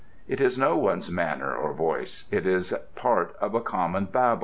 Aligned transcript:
It 0.27 0.41
is 0.41 0.57
no 0.57 0.75
one's 0.77 1.11
manner 1.11 1.55
or 1.55 1.73
voice. 1.73 2.23
It 2.31 2.47
is 2.47 2.73
part 2.95 3.35
of 3.39 3.53
a 3.53 3.61
common 3.61 4.05
babel. 4.05 4.39